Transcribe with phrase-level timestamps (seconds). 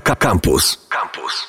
[0.00, 0.86] Campus.
[0.88, 1.46] Campus.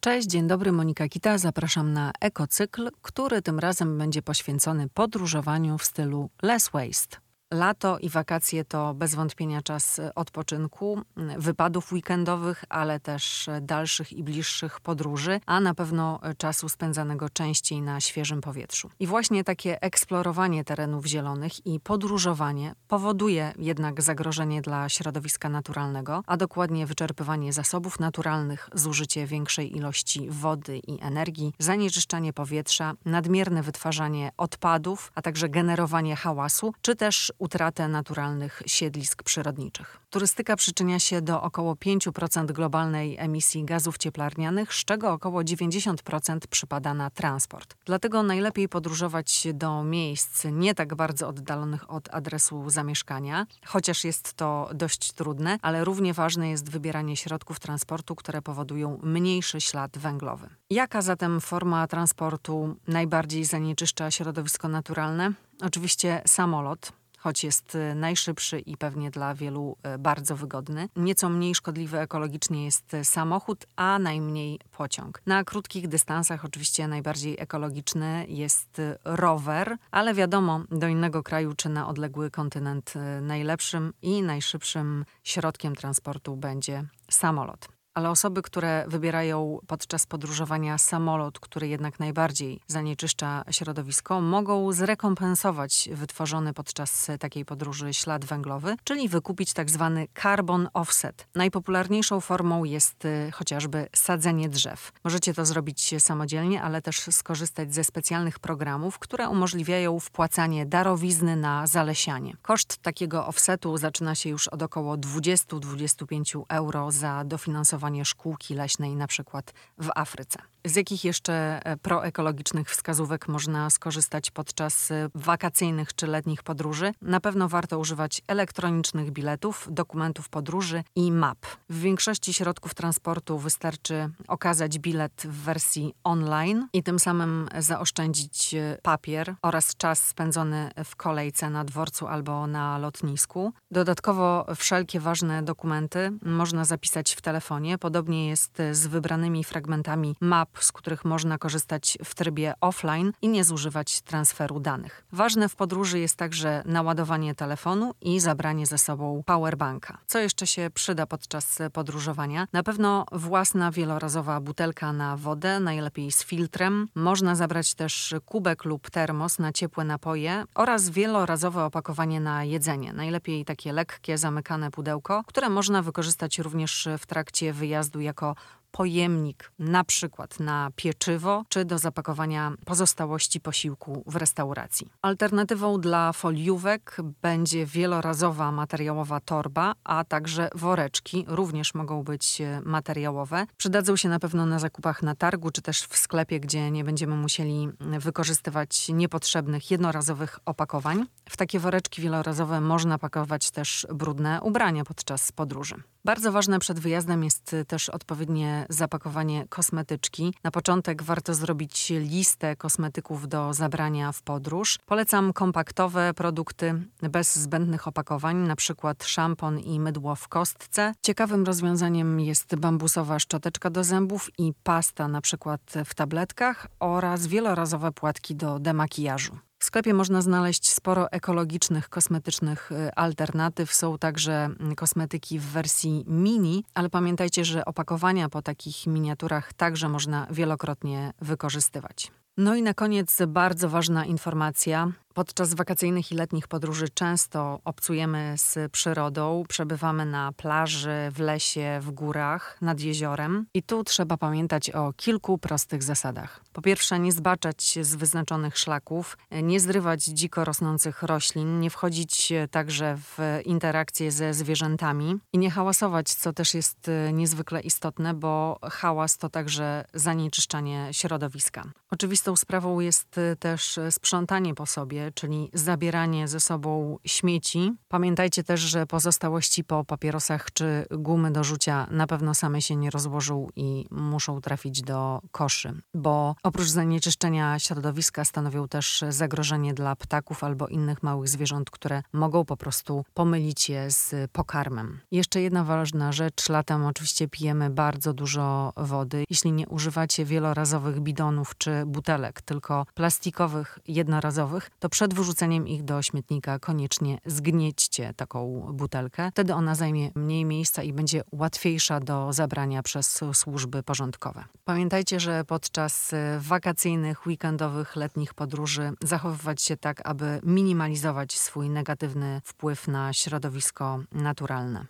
[0.00, 1.38] Cześć, dzień dobry, Monika Kita.
[1.38, 7.29] Zapraszam na ekocykl, który tym razem będzie poświęcony podróżowaniu w stylu less waste.
[7.54, 11.02] Lato i wakacje to bez wątpienia czas odpoczynku,
[11.38, 18.00] wypadów weekendowych, ale też dalszych i bliższych podróży, a na pewno czasu spędzanego częściej na
[18.00, 18.90] świeżym powietrzu.
[18.98, 26.36] I właśnie takie eksplorowanie terenów zielonych i podróżowanie powoduje jednak zagrożenie dla środowiska naturalnego, a
[26.36, 35.12] dokładnie wyczerpywanie zasobów naturalnych, zużycie większej ilości wody i energii, zanieczyszczanie powietrza, nadmierne wytwarzanie odpadów,
[35.14, 40.00] a także generowanie hałasu, czy też utratę naturalnych siedlisk przyrodniczych.
[40.10, 46.94] Turystyka przyczynia się do około 5% globalnej emisji gazów cieplarnianych, z czego około 90% przypada
[46.94, 47.74] na transport.
[47.84, 54.70] Dlatego najlepiej podróżować do miejsc nie tak bardzo oddalonych od adresu zamieszkania, chociaż jest to
[54.74, 60.48] dość trudne, ale równie ważne jest wybieranie środków transportu, które powodują mniejszy ślad węglowy.
[60.70, 65.32] Jaka zatem forma transportu najbardziej zanieczyszcza środowisko naturalne?
[65.60, 70.88] Oczywiście samolot, choć jest y, najszybszy i pewnie dla wielu y, bardzo wygodny.
[70.96, 75.22] Nieco mniej szkodliwy ekologicznie jest y, samochód, a najmniej pociąg.
[75.26, 81.88] Na krótkich dystansach oczywiście najbardziej ekologiczny jest rower, ale wiadomo, do innego kraju czy na
[81.88, 90.78] odległy kontynent najlepszym i najszybszym środkiem transportu będzie samolot ale osoby, które wybierają podczas podróżowania
[90.78, 99.08] samolot, który jednak najbardziej zanieczyszcza środowisko, mogą zrekompensować wytworzony podczas takiej podróży ślad węglowy, czyli
[99.08, 101.26] wykupić tak zwany carbon offset.
[101.34, 104.92] Najpopularniejszą formą jest y, chociażby sadzenie drzew.
[105.04, 111.66] Możecie to zrobić samodzielnie, ale też skorzystać ze specjalnych programów, które umożliwiają wpłacanie darowizny na
[111.66, 112.36] zalesianie.
[112.42, 119.06] Koszt takiego offsetu zaczyna się już od około 20-25 euro za dofinansowanie szkółki leśnej na
[119.06, 120.38] przykład w Afryce.
[120.64, 126.92] Z jakich jeszcze e, proekologicznych wskazówek można skorzystać podczas e, wakacyjnych czy letnich podróży?
[127.02, 131.38] Na pewno warto używać elektronicznych biletów, dokumentów podróży i map.
[131.70, 138.78] W większości środków transportu wystarczy okazać bilet w wersji online i tym samym zaoszczędzić e,
[138.82, 143.52] papier oraz czas spędzony w kolejce na dworcu albo na lotnisku.
[143.70, 147.69] Dodatkowo wszelkie ważne dokumenty można zapisać w telefonie.
[147.78, 153.44] Podobnie jest z wybranymi fragmentami map z których można korzystać w trybie offline i nie
[153.44, 155.04] zużywać transferu danych.
[155.12, 159.98] Ważne w podróży jest także naładowanie telefonu i zabranie ze sobą powerbanka.
[160.06, 162.46] Co jeszcze się przyda podczas podróżowania?
[162.52, 166.88] Na pewno własna wielorazowa butelka na wodę, najlepiej z filtrem.
[166.94, 172.92] Można zabrać też kubek lub termos na ciepłe napoje oraz wielorazowe opakowanie na jedzenie.
[172.92, 178.34] Najlepiej takie lekkie, zamykane pudełko, które można wykorzystać również w trakcie wyjazdu jako
[178.70, 184.90] pojemnik na przykład na pieczywo czy do zapakowania pozostałości posiłku w restauracji.
[185.02, 193.46] Alternatywą dla foliówek będzie wielorazowa materiałowa torba, a także woreczki również mogą być e, materiałowe.
[193.56, 197.16] Przydadzą się na pewno na zakupach na targu czy też w sklepie, gdzie nie będziemy
[197.16, 201.04] musieli wykorzystywać niepotrzebnych jednorazowych opakowań.
[201.28, 205.74] W takie woreczki wielorazowe można pakować też brudne ubrania podczas podróży.
[206.04, 210.34] Bardzo ważne przed wyjazdem jest też odpowiednie zapakowanie kosmetyczki.
[210.44, 214.78] Na początek warto zrobić listę kosmetyków do zabrania w podróż.
[214.86, 220.94] Polecam kompaktowe produkty bez zbędnych opakowań, na przykład szampon i mydło w kostce.
[221.02, 227.92] Ciekawym rozwiązaniem jest bambusowa szczoteczka do zębów i pasta na przykład w tabletkach oraz wielorazowe
[227.92, 229.49] płatki do demakijażu.
[229.60, 233.74] W sklepie można znaleźć sporo ekologicznych kosmetycznych y, alternatyw.
[233.74, 239.88] Są także mm, kosmetyki w wersji mini, ale pamiętajcie, że opakowania po takich miniaturach także
[239.88, 242.10] można wielokrotnie wykorzystywać.
[242.36, 244.92] No i na koniec bardzo ważna informacja.
[245.20, 251.90] Podczas wakacyjnych i letnich podróży często obcujemy z przyrodą, przebywamy na plaży, w lesie, w
[251.90, 253.46] górach, nad jeziorem.
[253.54, 256.40] I tu trzeba pamiętać o kilku prostych zasadach.
[256.52, 262.96] Po pierwsze, nie zbaczać z wyznaczonych szlaków, nie zrywać dziko rosnących roślin, nie wchodzić także
[262.96, 269.18] w interakcje ze zwierzętami i nie hałasować, co też jest e, niezwykle istotne, bo hałas
[269.18, 271.64] to także zanieczyszczanie środowiska.
[271.90, 277.72] Oczywistą sprawą jest e, też sprzątanie po sobie, czyli zabieranie ze sobą śmieci.
[277.88, 282.90] Pamiętajcie też, że pozostałości po papierosach czy gumy do rzucia na pewno same się nie
[282.90, 290.44] rozłożą i muszą trafić do koszy, bo oprócz zanieczyszczenia środowiska stanowią też zagrożenie dla ptaków
[290.44, 295.00] albo innych małych zwierząt, które mogą po prostu pomylić je z pokarmem.
[295.10, 299.24] Jeszcze jedna ważna rzecz, latem oczywiście pijemy bardzo dużo wody.
[299.30, 306.02] Jeśli nie używacie wielorazowych bidonów czy butelek, tylko plastikowych, jednorazowych, to przed wyrzuceniem ich do
[306.02, 309.30] śmietnika koniecznie zgniećcie taką butelkę.
[309.30, 314.44] Wtedy ona zajmie mniej miejsca i będzie łatwiejsza do zabrania przez służby porządkowe.
[314.64, 322.88] Pamiętajcie, że podczas wakacyjnych, weekendowych, letnich podróży zachowywać się tak, aby minimalizować swój negatywny wpływ
[322.88, 324.86] na środowisko naturalne.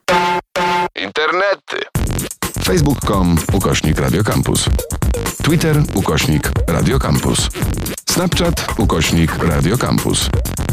[0.94, 1.76] Internety.
[2.64, 4.64] Facebook.com ukośnik Radiocampus.
[5.42, 7.48] Twitter ukośnik Radiocampus.
[8.20, 10.30] Snapchat ukośnik Radiocampus.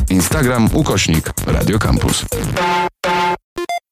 [0.10, 2.26] Instagram ukośnik Radiocampus.